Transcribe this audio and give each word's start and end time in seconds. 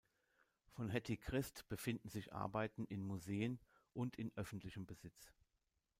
Von 0.65 0.89
Hetty 0.89 1.15
Krist 1.17 1.67
befinden 1.69 2.09
sich 2.09 2.33
Arbeiten 2.33 2.85
in 2.87 3.03
Museen 3.03 3.59
und 3.93 4.15
in 4.15 4.31
öffentlichem 4.35 4.87
Besitz. 4.87 5.31